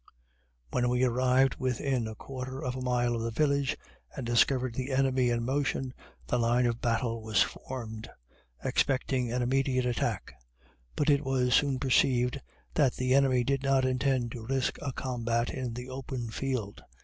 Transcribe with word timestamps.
When 0.71 0.89
we 0.89 1.03
arrived 1.03 1.57
within 1.57 2.07
a 2.07 2.15
quarter 2.15 2.63
of 2.63 2.75
a 2.75 2.81
mile 2.81 3.13
of 3.13 3.21
the 3.21 3.29
village, 3.29 3.77
and 4.17 4.25
discovered 4.25 4.73
the 4.73 4.89
enemy 4.89 5.29
in 5.29 5.45
motion, 5.45 5.93
the 6.25 6.39
line 6.39 6.65
of 6.65 6.81
battle 6.81 7.21
was 7.21 7.43
formed 7.43 8.09
expecting 8.63 9.31
an 9.31 9.43
immediate 9.43 9.85
attack 9.85 10.33
but 10.95 11.11
it 11.11 11.23
was 11.23 11.53
soon 11.53 11.77
perceived 11.77 12.41
the 12.73 13.13
enemy 13.13 13.43
did 13.43 13.61
not 13.61 13.85
intend 13.85 14.31
to 14.31 14.43
risk 14.43 14.79
a 14.81 14.91
combat 14.91 15.51
in 15.53 15.75
the 15.75 15.87
open 15.87 16.31
field. 16.31 16.81